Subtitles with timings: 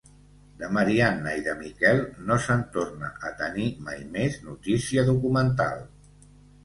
[0.61, 5.89] De Marianna i de Miquel, no se'n torna a tenir mai més notícia documental.